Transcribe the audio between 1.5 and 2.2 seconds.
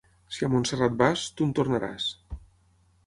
tornaràs.